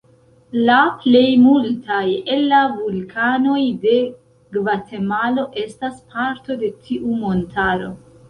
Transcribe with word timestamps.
La 0.67 0.75
plej 1.01 1.25
multaj 1.41 2.05
el 2.35 2.41
la 2.53 2.61
vulkanoj 2.79 3.59
de 3.83 3.93
Gvatemalo 4.57 5.43
estas 5.65 5.99
parto 6.15 6.57
de 6.63 6.71
tiu 6.89 7.13
montaro. 7.27 7.93